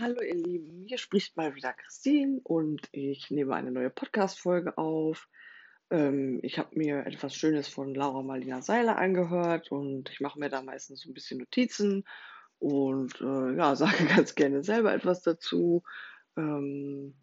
[0.00, 5.28] hallo ihr Lieben, hier spricht mal wieder Christine und ich nehme eine neue Podcast-Folge auf.
[5.90, 10.48] Ähm, ich habe mir etwas Schönes von Laura Marlina Seiler angehört und ich mache mir
[10.48, 12.04] da meistens so ein bisschen Notizen
[12.58, 15.82] und äh, ja, sage ganz gerne selber etwas dazu.
[16.34, 17.14] Ähm,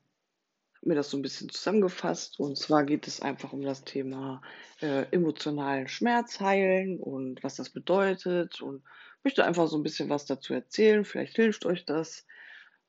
[0.75, 4.43] habe mir das so ein bisschen zusammengefasst und zwar geht es einfach um das Thema
[4.81, 8.83] äh, emotionalen Schmerz heilen und was das bedeutet und
[9.23, 11.05] möchte einfach so ein bisschen was dazu erzählen.
[11.05, 12.27] Vielleicht hilft euch das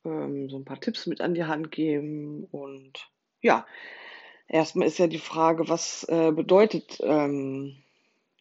[0.04, 2.44] ähm, so ein paar Tipps mit an die Hand geben.
[2.50, 3.66] Und ja,
[4.46, 7.76] erstmal ist ja die Frage, was äh, bedeutet ähm,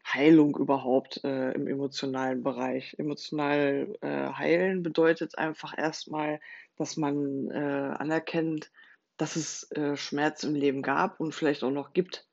[0.06, 2.96] Heilung überhaupt äh, im emotionalen Bereich?
[2.98, 6.40] Emotional äh, heilen bedeutet einfach erstmal,
[6.78, 8.72] dass man äh, anerkennt,
[9.18, 12.28] dass es äh, Schmerz im Leben gab und vielleicht auch noch gibt.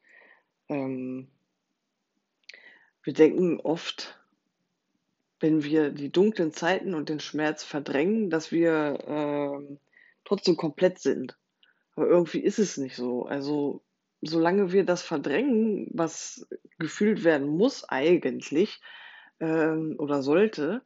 [0.68, 1.28] Ähm,
[3.02, 4.18] wir denken oft,
[5.40, 9.78] wenn wir die dunklen Zeiten und den Schmerz verdrängen, dass wir ähm,
[10.24, 11.36] trotzdem komplett sind.
[11.96, 13.24] Aber irgendwie ist es nicht so.
[13.24, 13.82] Also
[14.22, 16.46] solange wir das verdrängen, was
[16.78, 18.80] gefühlt werden muss eigentlich
[19.40, 20.82] ähm, oder sollte,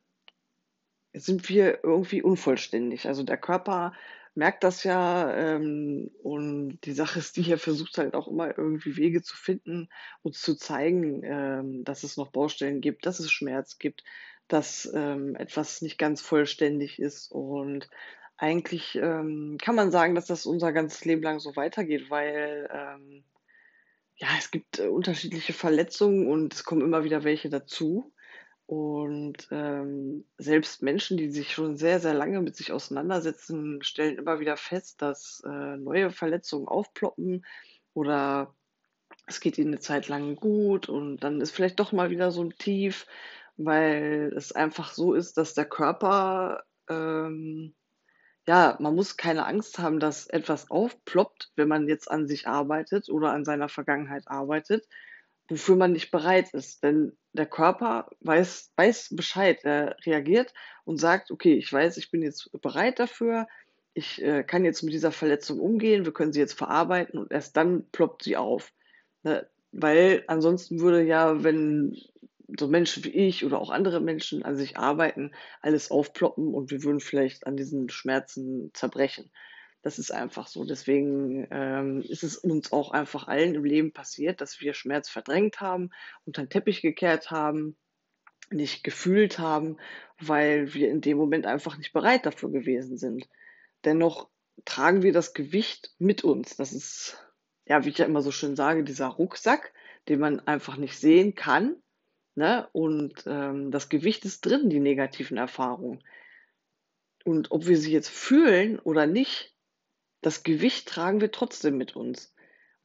[1.13, 3.07] sind wir irgendwie unvollständig.
[3.07, 3.93] Also der Körper
[4.35, 8.97] merkt das ja ähm, und die Sache ist die, er versucht halt auch immer irgendwie
[8.97, 9.89] Wege zu finden,
[10.23, 14.05] uns zu zeigen, ähm, dass es noch Baustellen gibt, dass es Schmerz gibt,
[14.49, 17.31] dass ähm, etwas nicht ganz vollständig ist.
[17.31, 17.89] Und
[18.37, 23.25] eigentlich ähm, kann man sagen, dass das unser ganzes Leben lang so weitergeht, weil ähm,
[24.17, 28.13] ja, es gibt äh, unterschiedliche Verletzungen und es kommen immer wieder welche dazu.
[28.67, 34.41] Und ähm, selbst Menschen, die sich schon sehr, sehr lange mit sich auseinandersetzen, stellen immer
[34.41, 37.47] wieder fest, dass äh, neue Verletzungen aufploppen
[37.95, 38.55] oder
[39.27, 42.43] es geht ihnen eine Zeit lang gut und dann ist vielleicht doch mal wieder so
[42.43, 43.07] ein Tief
[43.59, 47.75] weil es einfach so ist, dass der Körper, ähm,
[48.47, 53.11] ja, man muss keine Angst haben, dass etwas aufploppt, wenn man jetzt an sich arbeitet
[53.11, 54.89] oder an seiner Vergangenheit arbeitet,
[55.49, 56.85] wofür man nicht bereit ist.
[56.85, 60.55] Denn der Körper weiß, weiß Bescheid, er reagiert
[60.85, 63.49] und sagt, okay, ich weiß, ich bin jetzt bereit dafür,
[63.93, 67.57] ich äh, kann jetzt mit dieser Verletzung umgehen, wir können sie jetzt verarbeiten und erst
[67.57, 68.73] dann ploppt sie auf.
[69.25, 69.49] Ne?
[69.73, 71.97] Weil ansonsten würde ja, wenn
[72.57, 76.83] so Menschen wie ich oder auch andere Menschen an sich arbeiten, alles aufploppen und wir
[76.83, 79.31] würden vielleicht an diesen Schmerzen zerbrechen.
[79.83, 80.65] Das ist einfach so.
[80.65, 85.61] Deswegen ähm, ist es uns auch einfach allen im Leben passiert, dass wir Schmerz verdrängt
[85.61, 85.91] haben,
[86.25, 87.77] unter den Teppich gekehrt haben,
[88.51, 89.77] nicht gefühlt haben,
[90.19, 93.29] weil wir in dem Moment einfach nicht bereit dafür gewesen sind.
[93.85, 94.29] Dennoch
[94.65, 96.57] tragen wir das Gewicht mit uns.
[96.57, 97.23] Das ist,
[97.67, 99.73] ja, wie ich ja immer so schön sage, dieser Rucksack,
[100.09, 101.77] den man einfach nicht sehen kann,
[102.39, 102.69] Ne?
[102.71, 106.05] Und ähm, das Gewicht ist drin, die negativen Erfahrungen.
[107.25, 109.57] Und ob wir sie jetzt fühlen oder nicht,
[110.21, 112.33] das Gewicht tragen wir trotzdem mit uns.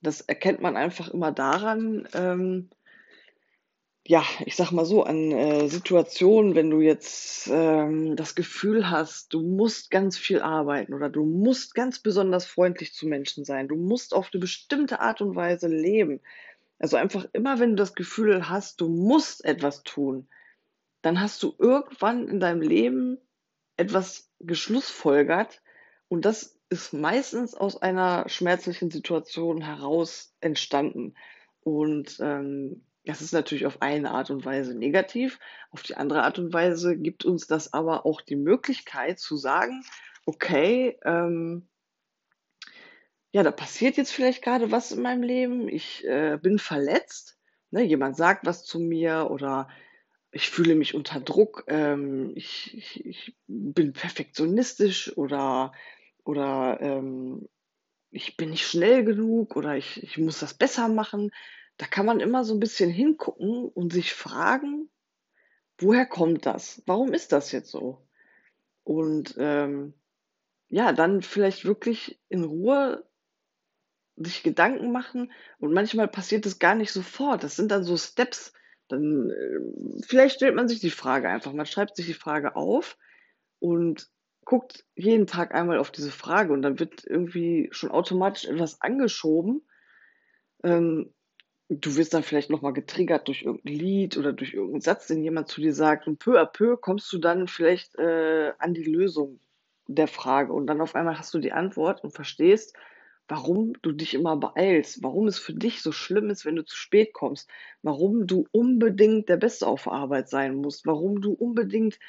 [0.02, 2.72] Das erkennt man einfach immer daran, ähm,
[4.08, 9.36] ja, ich sag mal so, an äh, Situationen, wenn du jetzt ähm, das Gefühl hast,
[9.36, 13.76] du musst ganz viel arbeiten oder du musst ganz besonders freundlich zu Menschen sein, du
[13.76, 16.22] musst auf eine bestimmte Art und Weise leben,
[16.84, 20.28] also einfach immer, wenn du das Gefühl hast, du musst etwas tun,
[21.02, 23.20] dann hast du irgendwann in deinem Leben
[23.78, 25.62] etwas geschlussfolgert
[26.10, 31.16] und das ist meistens aus einer schmerzlichen Situation heraus entstanden.
[31.62, 35.40] Und ähm, das ist natürlich auf eine Art und Weise negativ.
[35.72, 39.86] Auf die andere Art und Weise gibt uns das aber auch die Möglichkeit zu sagen,
[40.26, 41.70] okay, ähm,
[43.34, 47.40] ja, da passiert jetzt vielleicht gerade was in meinem Leben, ich äh, bin verletzt,
[47.72, 47.82] ne?
[47.82, 49.68] jemand sagt was zu mir oder
[50.32, 55.74] ich fühle mich unter Druck, ähm, ich, ich, ich bin perfektionistisch oder,
[56.24, 57.50] oder ähm,
[58.12, 61.32] ich bin nicht schnell genug oder ich, ich muss das besser machen.
[61.78, 64.92] Da kann man immer so ein bisschen hingucken und sich fragen,
[65.80, 66.84] woher kommt das?
[66.86, 68.08] Warum ist das jetzt so?
[68.84, 69.96] Und ähm,
[70.70, 73.04] ja, dann vielleicht wirklich in Ruhe
[74.16, 77.44] sich Gedanken machen und manchmal passiert es gar nicht sofort.
[77.44, 78.54] Das sind dann so Steps.
[78.88, 81.54] Dann äh, vielleicht stellt man sich die Frage einfach.
[81.54, 82.98] Man schreibt sich die Frage auf
[83.60, 84.10] und
[84.46, 89.62] guckt jeden Tag einmal auf diese Frage und dann wird irgendwie schon automatisch etwas angeschoben.
[90.64, 91.14] Ähm,
[91.70, 95.48] du wirst dann vielleicht nochmal getriggert durch irgendein Lied oder durch irgendeinen Satz, den jemand
[95.48, 99.40] zu dir sagt und peu à peu kommst du dann vielleicht äh, an die Lösung
[99.88, 102.76] der Frage und dann auf einmal hast du die Antwort und verstehst,
[103.28, 106.76] warum du dich immer beeilst, warum es für dich so schlimm ist, wenn du zu
[106.76, 107.50] spät kommst,
[107.82, 112.00] warum du unbedingt der Beste auf Arbeit sein musst, warum du unbedingt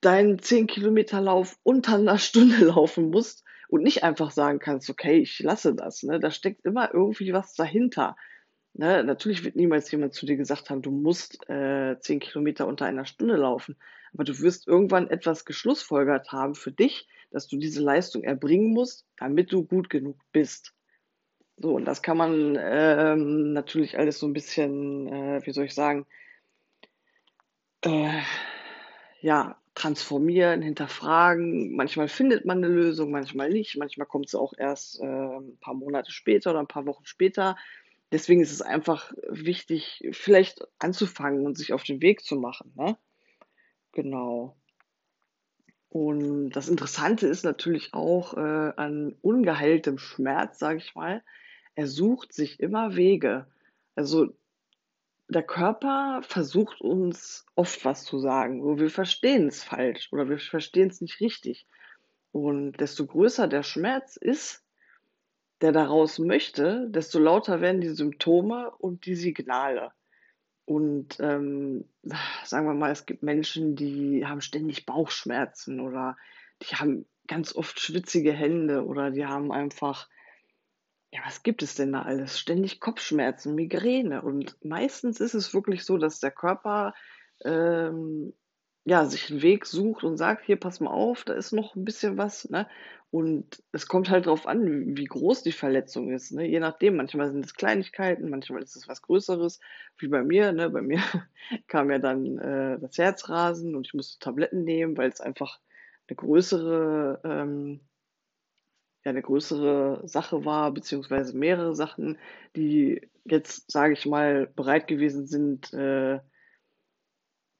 [0.00, 5.18] deinen 10 Kilometer Lauf unter einer Stunde laufen musst und nicht einfach sagen kannst, okay,
[5.18, 6.02] ich lasse das.
[6.02, 6.18] Ne?
[6.18, 8.16] Da steckt immer irgendwie was dahinter.
[8.72, 9.04] Ne?
[9.04, 13.04] Natürlich wird niemals jemand zu dir gesagt haben, du musst äh, 10 Kilometer unter einer
[13.04, 13.76] Stunde laufen.
[14.12, 19.06] Aber du wirst irgendwann etwas geschlussfolgert haben für dich, dass du diese Leistung erbringen musst,
[19.16, 20.74] damit du gut genug bist.
[21.56, 25.74] So, und das kann man ähm, natürlich alles so ein bisschen, äh, wie soll ich
[25.74, 26.06] sagen,
[27.82, 28.20] äh,
[29.20, 31.74] ja, transformieren, hinterfragen.
[31.74, 33.76] Manchmal findet man eine Lösung, manchmal nicht.
[33.76, 37.56] Manchmal kommt sie auch erst äh, ein paar Monate später oder ein paar Wochen später.
[38.12, 42.72] Deswegen ist es einfach wichtig, vielleicht anzufangen und sich auf den Weg zu machen.
[42.74, 42.96] Ne?
[43.92, 44.56] Genau.
[45.90, 51.22] Und das Interessante ist natürlich auch äh, an ungeheiltem Schmerz, sage ich mal,
[51.74, 53.46] er sucht sich immer Wege.
[53.96, 54.32] Also
[55.28, 60.38] der Körper versucht uns oft was zu sagen, wo wir verstehen es falsch oder wir
[60.38, 61.66] verstehen es nicht richtig.
[62.30, 64.64] Und desto größer der Schmerz ist,
[65.60, 69.92] der daraus möchte, desto lauter werden die Symptome und die Signale.
[70.70, 71.84] Und ähm,
[72.44, 76.16] sagen wir mal, es gibt Menschen, die haben ständig Bauchschmerzen oder
[76.62, 80.08] die haben ganz oft schwitzige Hände oder die haben einfach
[81.12, 82.38] ja, was gibt es denn da alles?
[82.38, 84.22] Ständig Kopfschmerzen, Migräne.
[84.22, 86.94] Und meistens ist es wirklich so, dass der Körper
[87.44, 88.32] ähm,
[88.84, 91.84] ja, sich einen Weg sucht und sagt, hier, pass mal auf, da ist noch ein
[91.84, 92.48] bisschen was.
[92.50, 92.66] Ne?
[93.10, 96.32] Und es kommt halt darauf an, wie groß die Verletzung ist.
[96.32, 96.46] Ne?
[96.46, 99.60] Je nachdem, manchmal sind es Kleinigkeiten, manchmal ist es was Größeres,
[99.98, 100.52] wie bei mir.
[100.52, 100.70] Ne?
[100.70, 101.00] Bei mir
[101.68, 105.60] kam ja dann äh, das Herzrasen und ich musste Tabletten nehmen, weil es einfach
[106.08, 107.80] eine größere ähm,
[109.04, 112.18] ja eine größere Sache war, beziehungsweise mehrere Sachen,
[112.56, 116.20] die jetzt, sage ich mal, bereit gewesen sind, äh,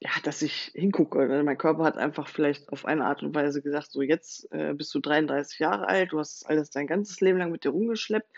[0.00, 1.43] ja, dass ich hingucke.
[1.44, 4.94] Mein Körper hat einfach vielleicht auf eine Art und Weise gesagt, so jetzt äh, bist
[4.94, 8.31] du 33 Jahre alt, du hast alles dein ganzes Leben lang mit dir rumgeschleppt,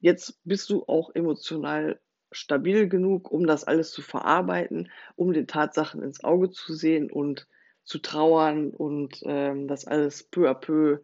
[0.00, 2.00] jetzt bist du auch emotional
[2.32, 7.46] stabil genug, um das alles zu verarbeiten, um den Tatsachen ins Auge zu sehen und
[7.84, 11.00] zu trauern und ähm, das alles peu à peu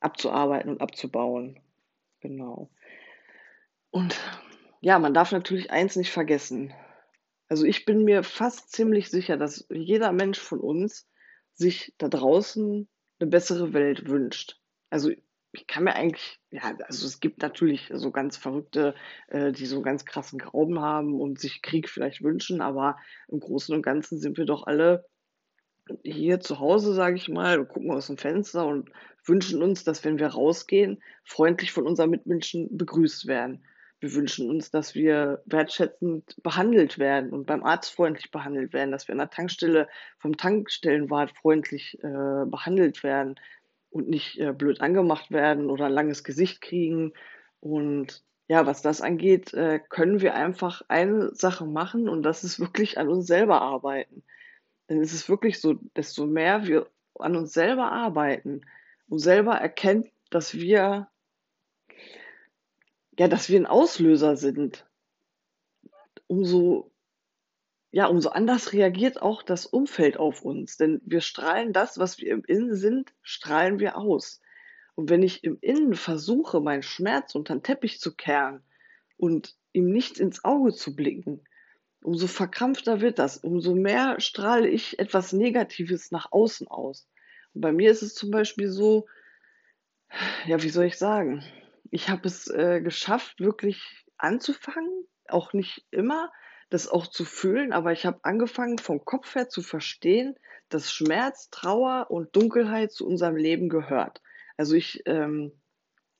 [0.00, 1.60] abzuarbeiten und abzubauen.
[2.20, 2.68] Genau.
[3.90, 4.18] Und
[4.80, 6.72] ja, man darf natürlich eins nicht vergessen.
[7.48, 11.08] Also ich bin mir fast ziemlich sicher, dass jeder Mensch von uns
[11.52, 12.88] sich da draußen
[13.18, 14.60] eine bessere Welt wünscht.
[14.90, 15.10] Also
[15.52, 18.94] ich kann mir eigentlich, ja, also es gibt natürlich so ganz Verrückte,
[19.28, 22.98] äh, die so ganz krassen Glauben haben und sich Krieg vielleicht wünschen, aber
[23.28, 25.06] im Großen und Ganzen sind wir doch alle
[26.02, 28.90] hier zu Hause, sage ich mal, gucken aus dem Fenster und
[29.24, 33.64] wünschen uns, dass wenn wir rausgehen, freundlich von unseren Mitmenschen begrüßt werden.
[34.00, 39.08] Wir wünschen uns, dass wir wertschätzend behandelt werden und beim Arzt freundlich behandelt werden, dass
[39.08, 39.88] wir an der Tankstelle
[40.18, 43.36] vom Tankstellenwart freundlich äh, behandelt werden
[43.90, 47.14] und nicht äh, blöd angemacht werden oder ein langes Gesicht kriegen.
[47.60, 52.60] Und ja, was das angeht, äh, können wir einfach eine Sache machen und das ist
[52.60, 54.22] wirklich an uns selber arbeiten.
[54.88, 56.86] Denn es ist wirklich so, desto mehr wir
[57.18, 58.60] an uns selber arbeiten
[59.08, 61.08] und selber erkennen, dass wir,
[63.18, 64.86] ja, dass wir ein Auslöser sind,
[66.26, 66.92] umso,
[67.90, 70.76] ja, umso anders reagiert auch das Umfeld auf uns.
[70.76, 74.40] Denn wir strahlen das, was wir im Innen sind, strahlen wir aus.
[74.94, 78.62] Und wenn ich im Innen versuche, meinen Schmerz unter den Teppich zu kehren
[79.16, 81.44] und ihm nicht ins Auge zu blicken,
[82.02, 87.08] umso verkrampfter wird das, umso mehr strahle ich etwas Negatives nach außen aus.
[87.52, 89.06] Und bei mir ist es zum Beispiel so,
[90.46, 91.42] ja, wie soll ich sagen?
[91.96, 96.30] Ich habe es äh, geschafft, wirklich anzufangen, auch nicht immer,
[96.68, 100.36] das auch zu fühlen, aber ich habe angefangen, vom Kopf her zu verstehen,
[100.68, 104.20] dass Schmerz, Trauer und Dunkelheit zu unserem Leben gehört.
[104.58, 105.52] Also ich ähm,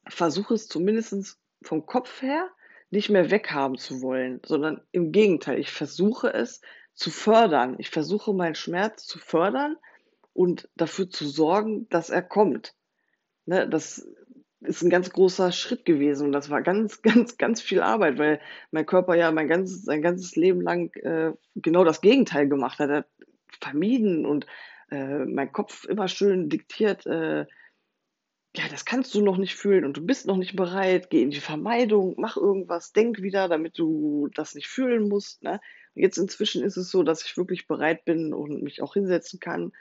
[0.09, 2.49] versuche es zumindest vom Kopf her
[2.89, 6.63] nicht mehr weghaben zu wollen, sondern im Gegenteil, ich versuche es
[6.95, 7.77] zu fördern.
[7.77, 9.77] Ich versuche meinen Schmerz zu fördern
[10.33, 12.75] und dafür zu sorgen, dass er kommt.
[13.45, 14.09] Ne, das
[14.61, 18.41] ist ein ganz großer Schritt gewesen und das war ganz, ganz, ganz viel Arbeit, weil
[18.71, 22.91] mein Körper ja mein ganzes, sein ganzes Leben lang äh, genau das Gegenteil gemacht hat.
[22.91, 23.09] Er hat
[23.61, 24.47] vermieden und
[24.91, 27.47] äh, mein Kopf immer schön diktiert, äh,
[28.57, 31.31] ja, das kannst du noch nicht fühlen und du bist noch nicht bereit, geh in
[31.31, 35.43] die Vermeidung, mach irgendwas, denk wieder, damit du das nicht fühlen musst.
[35.43, 35.61] Ne?
[35.95, 39.41] Und jetzt inzwischen ist es so, dass ich wirklich bereit bin und mich auch hinsetzen
[39.41, 39.73] kann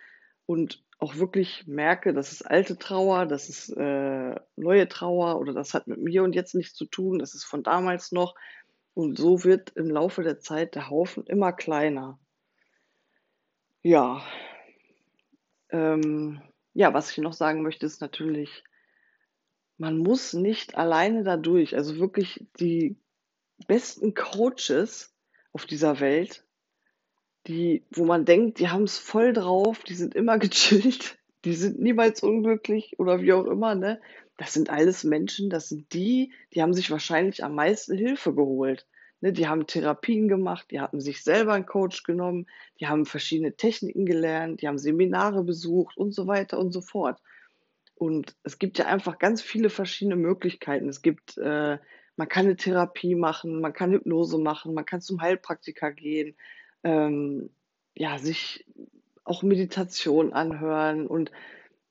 [0.46, 5.74] und auch wirklich merke, das ist alte Trauer, das ist äh, neue Trauer oder das
[5.74, 8.36] hat mit mir und jetzt nichts zu tun, das ist von damals noch.
[8.94, 12.20] Und so wird im Laufe der Zeit der Haufen immer kleiner.
[13.84, 14.24] Ja,
[15.70, 16.42] Ähm,
[16.74, 18.64] ja, was ich noch sagen möchte, ist natürlich,
[19.78, 21.76] man muss nicht alleine da durch.
[21.76, 22.98] Also wirklich die
[23.68, 25.14] besten Coaches
[25.54, 26.46] auf dieser Welt,
[27.48, 31.80] die, wo man denkt, die haben es voll drauf, die sind immer gechillt, die sind
[31.80, 34.02] niemals unglücklich oder wie auch immer, ne?
[34.38, 38.86] Das sind alles Menschen, das sind die, die haben sich wahrscheinlich am meisten Hilfe geholt.
[39.22, 39.32] Ne?
[39.32, 42.48] Die haben Therapien gemacht, die hatten sich selber einen Coach genommen,
[42.80, 47.22] die haben verschiedene Techniken gelernt, die haben Seminare besucht und so weiter und so fort.
[47.96, 50.90] Und es gibt ja einfach ganz viele verschiedene Möglichkeiten.
[50.90, 51.78] Es gibt, äh,
[52.18, 56.36] man kann eine Therapie machen, man kann Hypnose machen, man kann zum Heilpraktiker gehen,
[56.86, 57.50] ähm,
[57.96, 58.66] ja, sich
[59.26, 61.08] auch Meditation anhören.
[61.08, 61.32] Und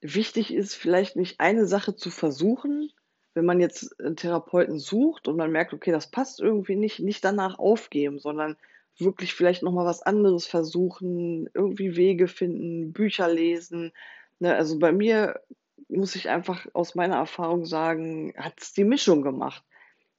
[0.01, 2.91] wichtig ist vielleicht nicht eine Sache zu versuchen,
[3.35, 7.25] wenn man jetzt einen Therapeuten sucht und man merkt, okay, das passt irgendwie nicht, nicht
[7.25, 8.57] danach aufgeben, sondern
[8.97, 13.93] wirklich vielleicht noch mal was anderes versuchen, irgendwie Wege finden, Bücher lesen.
[14.39, 15.41] Ne, also bei mir
[15.89, 19.65] muss ich einfach aus meiner Erfahrung sagen, hat es die Mischung gemacht.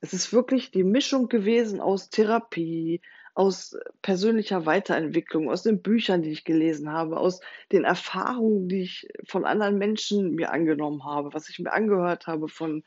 [0.01, 2.99] Es ist wirklich die Mischung gewesen aus Therapie,
[3.35, 9.07] aus persönlicher Weiterentwicklung, aus den Büchern, die ich gelesen habe, aus den Erfahrungen, die ich
[9.25, 12.83] von anderen Menschen mir angenommen habe, was ich mir angehört habe von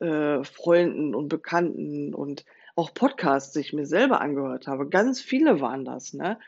[0.00, 2.44] äh, Freunden und Bekannten und
[2.74, 4.88] auch Podcasts, die ich mir selber angehört habe.
[4.88, 6.38] Ganz viele waren das, ne?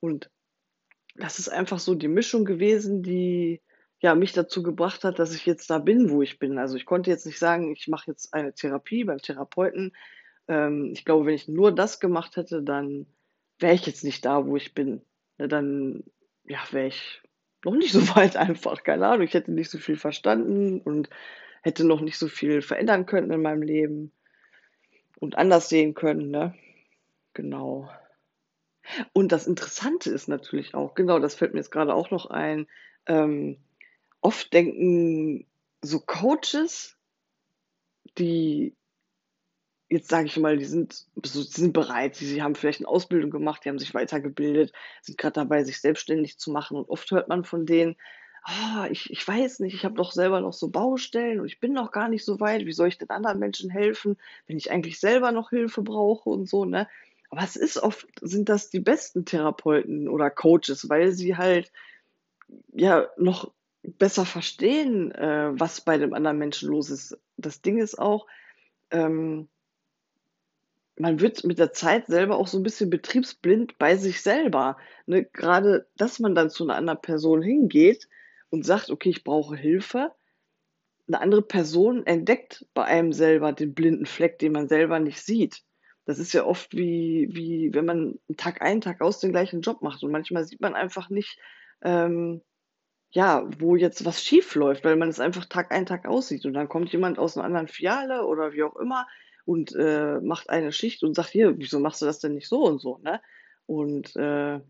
[0.00, 0.30] Und
[1.14, 3.60] das ist einfach so die Mischung gewesen, die
[4.00, 6.58] ja mich dazu gebracht hat, dass ich jetzt da bin, wo ich bin.
[6.58, 9.92] Also ich konnte jetzt nicht sagen, ich mache jetzt eine Therapie beim Therapeuten.
[10.48, 13.06] Ähm, ich glaube, wenn ich nur das gemacht hätte, dann
[13.58, 15.02] wäre ich jetzt nicht da, wo ich bin.
[15.38, 16.04] Ne, dann
[16.44, 17.22] ja, wäre ich
[17.64, 19.22] noch nicht so weit einfach, keine Ahnung.
[19.26, 21.08] Ich hätte nicht so viel verstanden und
[21.62, 24.12] hätte noch nicht so viel verändern können in meinem Leben
[25.18, 26.54] und anders sehen können, ne?
[27.32, 27.90] Genau.
[29.12, 32.66] Und das Interessante ist natürlich auch, genau, das fällt mir jetzt gerade auch noch ein,
[33.06, 33.56] ähm,
[34.20, 35.46] oft denken
[35.80, 36.96] so Coaches,
[38.18, 38.74] die
[39.94, 43.30] jetzt sage ich mal, die sind, die sind bereit, sie, sie haben vielleicht eine Ausbildung
[43.30, 46.76] gemacht, die haben sich weitergebildet, sind gerade dabei, sich selbstständig zu machen.
[46.76, 47.94] Und oft hört man von denen,
[48.42, 51.72] ah, ich, ich weiß nicht, ich habe doch selber noch so Baustellen und ich bin
[51.72, 52.66] noch gar nicht so weit.
[52.66, 54.16] Wie soll ich den anderen Menschen helfen,
[54.48, 56.88] wenn ich eigentlich selber noch Hilfe brauche und so, ne?
[57.30, 61.72] Aber es ist oft, sind das die besten Therapeuten oder Coaches, weil sie halt
[62.72, 67.16] ja noch besser verstehen, äh, was bei dem anderen Menschen los ist.
[67.36, 68.26] Das Ding ist auch,
[68.90, 69.48] ähm,
[70.96, 75.24] man wird mit der Zeit selber auch so ein bisschen betriebsblind bei sich selber, ne?
[75.24, 78.08] Grade, dass man dann zu einer anderen Person hingeht
[78.50, 80.12] und sagt: „Okay, ich brauche Hilfe.“
[81.06, 85.62] Eine andere Person entdeckt bei einem selber den blinden Fleck, den man selber nicht sieht.
[86.06, 89.82] Das ist ja oft wie wie wenn man Tag ein, Tag aus den gleichen Job
[89.82, 91.38] macht und manchmal sieht man einfach nicht,
[91.82, 92.42] ähm,
[93.12, 96.46] ja, wo jetzt was schief läuft, weil man es einfach Tag ein, Tag aus sieht.
[96.46, 99.06] Und dann kommt jemand aus einer anderen Filiale oder wie auch immer
[99.44, 102.62] und, äh, macht eine Schicht und sagt: „Hier, wieso machst du das denn nicht so
[102.64, 103.20] und so“, ne?
[103.66, 104.60] Und, äh,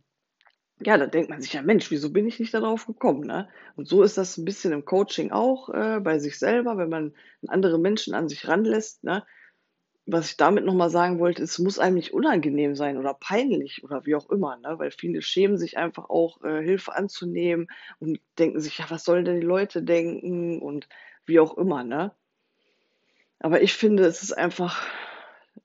[0.85, 3.49] ja, da denkt man sich ja: „Mensch, wieso bin ich nicht darauf gekommen“, ne?
[3.77, 7.15] Und so ist das ein bisschen im Coaching auch, äh, bei sich selber, wenn man
[7.49, 9.25] andere Menschen an sich ranlässt, ne?
[10.07, 13.85] Was ich damit noch mal sagen wollte, es muss einem nicht unangenehm sein oder peinlich
[13.85, 14.79] oder wie auch immer, ne?
[14.79, 17.69] Weil viele schämen sich einfach auch, äh, Hilfe anzunehmen
[18.01, 20.89] und denken sich: „Ja, was sollen denn die Leute denken?“ und
[21.27, 22.13] wie auch immer, ne?
[23.45, 24.83] Aber ich finde, es ist einfach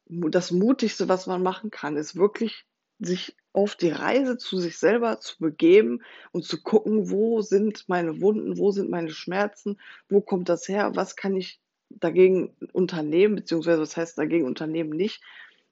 [0.05, 2.65] das Mutigste, was man machen kann, ist wirklich,
[2.99, 8.19] sich auf die Reise zu sich selber zu begeben und zu gucken, wo sind meine
[8.19, 13.81] Wunden, wo sind meine Schmerzen, wo kommt das her, was kann ich dagegen unternehmen, beziehungsweise
[13.81, 15.23] was heißt dagegen unternehmen nicht,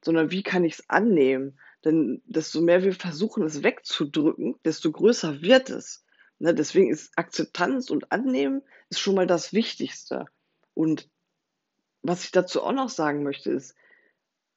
[0.01, 1.59] sondern wie kann ich es annehmen?
[1.83, 6.05] Denn desto mehr wir versuchen, es wegzudrücken, desto größer wird es.
[6.39, 10.27] Ne, deswegen ist Akzeptanz und Annehmen ist schon mal das Wichtigste.
[10.73, 11.09] Und
[12.01, 13.75] was ich dazu auch noch sagen möchte, ist,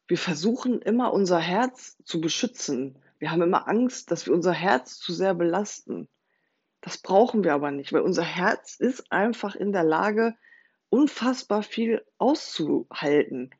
[0.06, 2.98] wir versuchen immer unser Herz zu beschützen.
[3.18, 6.08] Wir haben immer Angst, dass wir unser Herz zu sehr belasten.
[6.80, 10.34] Das brauchen wir aber nicht, weil unser Herz ist einfach in der Lage,
[10.88, 13.50] unfassbar viel auszuhalten.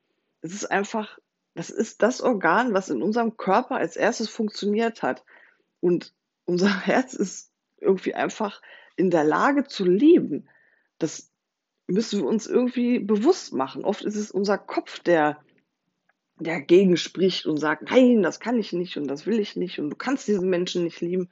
[0.42, 1.18] Es ist einfach,
[1.54, 5.24] das ist das Organ, was in unserem Körper als erstes funktioniert hat.
[5.80, 8.60] Und unser Herz ist irgendwie einfach
[8.96, 10.48] in der Lage zu lieben.
[10.98, 11.29] Das
[11.90, 13.84] müssen wir uns irgendwie bewusst machen.
[13.84, 15.38] Oft ist es unser Kopf, der
[16.38, 19.90] dagegen spricht und sagt, nein, das kann ich nicht und das will ich nicht und
[19.90, 21.30] du kannst diesen Menschen nicht lieben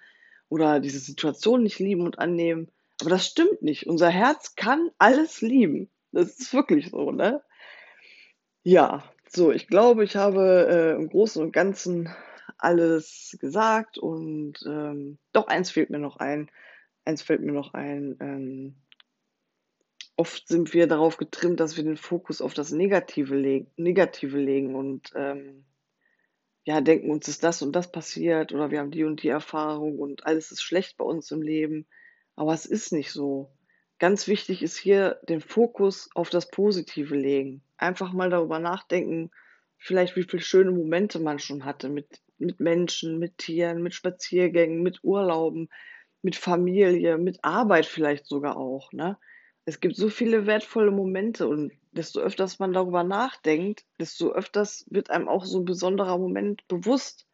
[0.49, 2.71] oder diese Situation nicht lieben und annehmen.
[3.00, 3.87] Aber das stimmt nicht.
[3.87, 5.88] Unser Herz kann alles lieben.
[6.12, 7.43] Das ist wirklich so, ne?
[8.62, 12.09] Ja, so, ich glaube, ich habe äh, im Großen und Ganzen
[12.59, 16.50] alles gesagt und ähm, doch eins fehlt mir noch ein.
[17.05, 18.75] eins fällt mir noch ein, ähm,
[20.19, 24.75] oft sind wir darauf getrimmt, dass wir den Fokus auf das Negative, leg Negative legen
[24.75, 25.65] und ähm,
[26.65, 29.99] ja, denken, uns ist das und das passiert oder wir haben die und die Erfahrung
[29.99, 31.87] und alles ist schlecht bei uns im Leben.
[32.35, 33.51] Aber es ist nicht so.
[33.99, 37.63] Ganz wichtig ist hier den Fokus auf das Positive legen.
[37.77, 39.31] Einfach mal darüber nachdenken,
[39.77, 44.83] vielleicht wie viele schöne Momente man schon hatte mit, mit Menschen, mit Tieren, mit Spaziergängen,
[44.83, 45.69] mit Urlauben,
[46.23, 48.93] mit Familie, mit Arbeit vielleicht sogar auch.
[48.93, 49.17] Ne?
[49.69, 55.11] Es gibt so viele wertvolle Momente und desto öfters man darüber nachdenkt, desto öfters wird
[55.11, 57.27] einem auch so ein besonderer Moment bewusst.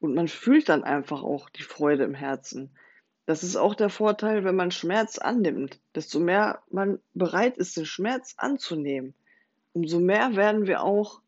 [0.00, 2.76] Und man fühlt dann einfach auch die Freude im Herzen.
[3.26, 5.78] Das ist auch der Vorteil, wenn man Schmerz annimmt.
[5.94, 9.14] Desto mehr man bereit ist, den Schmerz anzunehmen,
[9.72, 11.20] umso mehr werden wir auch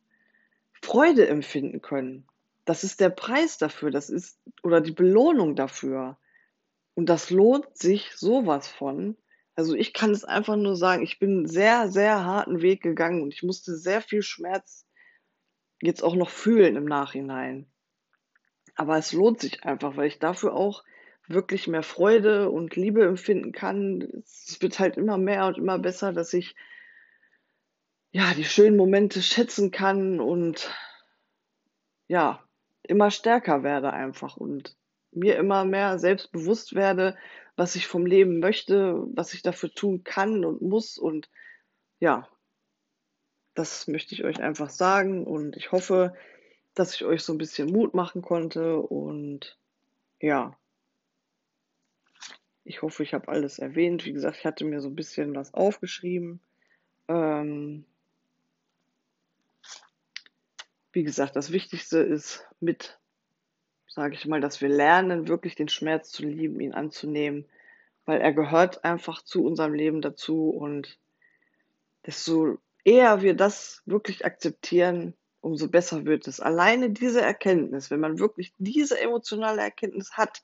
[0.83, 2.27] Freude empfinden können.
[2.65, 6.19] Das ist der Preis dafür, das ist oder die Belohnung dafür.
[6.97, 9.17] Und das lohnt sich sowas von.
[9.55, 13.33] Also ich kann es einfach nur sagen, ich bin sehr, sehr harten Weg gegangen und
[13.33, 14.87] ich musste sehr viel Schmerz
[15.81, 17.67] jetzt auch noch fühlen im Nachhinein.
[18.75, 20.83] Aber es lohnt sich einfach, weil ich dafür auch
[21.29, 24.23] wirklich mehr Freude und Liebe empfinden kann.
[24.25, 26.57] Es wird halt immer mehr und immer besser, dass ich
[28.11, 30.73] ja die schönen Momente schätzen kann und
[32.09, 32.45] ja,
[32.83, 34.77] immer stärker werde einfach und
[35.13, 37.17] mir immer mehr selbstbewusst werde,
[37.57, 40.99] was ich vom Leben möchte, was ich dafür tun kann und muss.
[40.99, 41.29] Und
[42.01, 42.29] ja,
[43.55, 45.25] das möchte ich euch einfach sagen.
[45.25, 46.15] Und ich hoffe,
[46.75, 48.79] dass ich euch so ein bisschen Mut machen konnte.
[48.79, 49.57] Und
[50.21, 50.57] ja,
[52.65, 54.05] ich hoffe, ich habe alles erwähnt.
[54.05, 56.41] Wie gesagt, ich hatte mir so ein bisschen was aufgeschrieben.
[57.07, 57.85] Ähm,
[60.93, 62.99] wie gesagt, das Wichtigste ist mit
[63.95, 67.45] sage ich mal, dass wir lernen, wirklich den Schmerz zu lieben, ihn anzunehmen,
[68.05, 70.99] weil er gehört einfach zu unserem Leben dazu und
[72.05, 76.41] desto eher wir das wirklich akzeptieren, umso besser wird es.
[76.41, 80.43] Alleine diese Erkenntnis, wenn man wirklich diese emotionale Erkenntnis hat,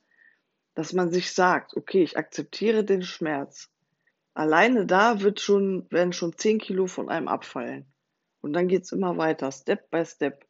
[0.73, 3.69] dass man sich sagt, okay, ich akzeptiere den Schmerz.
[4.33, 7.85] Alleine da wird schon, werden schon 10 Kilo von einem abfallen.
[8.39, 10.45] Und dann geht es immer weiter, Step by Step.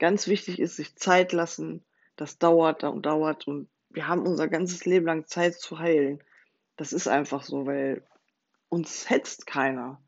[0.00, 1.84] Ganz wichtig ist, sich Zeit lassen,
[2.20, 6.22] das dauert und dauert und wir haben unser ganzes Leben lang Zeit zu heilen.
[6.76, 8.06] Das ist einfach so, weil
[8.68, 10.02] uns hetzt keiner.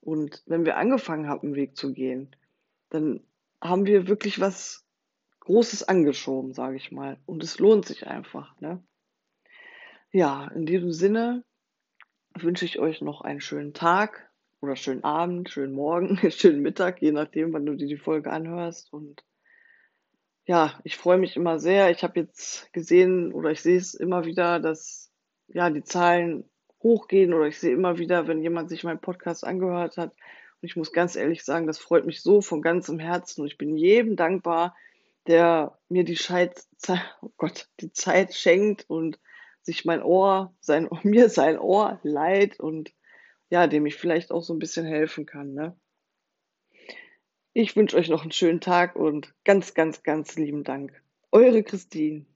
[0.00, 2.36] Und wenn wir angefangen haben, einen Weg zu gehen,
[2.90, 3.26] dann
[3.60, 4.84] haben wir wirklich was
[5.40, 7.18] Großes angeschoben, sage ich mal.
[7.24, 8.60] Und es lohnt sich einfach.
[8.60, 8.84] Ne?
[10.12, 11.42] Ja, in diesem Sinne
[12.34, 17.12] wünsche ich euch noch einen schönen Tag oder schönen Abend, schönen Morgen, schönen Mittag, je
[17.12, 18.92] nachdem, wann du dir die Folge anhörst.
[18.92, 19.24] Und
[20.46, 21.90] ja, ich freue mich immer sehr.
[21.90, 25.10] Ich habe jetzt gesehen oder ich sehe es immer wieder, dass
[25.48, 26.48] ja die Zahlen
[26.82, 30.12] hochgehen oder ich sehe immer wieder, wenn jemand sich meinen Podcast angehört hat.
[30.12, 33.58] Und ich muss ganz ehrlich sagen, das freut mich so von ganzem Herzen und ich
[33.58, 34.76] bin jedem dankbar,
[35.26, 36.64] der mir die Scheit,
[37.20, 39.18] oh Gott, die Zeit schenkt und
[39.62, 42.92] sich mein Ohr, sein, mir sein Ohr leiht und
[43.50, 45.76] ja, dem ich vielleicht auch so ein bisschen helfen kann, ne?
[47.58, 50.92] Ich wünsche euch noch einen schönen Tag und ganz, ganz, ganz lieben Dank.
[51.32, 52.26] Eure Christine.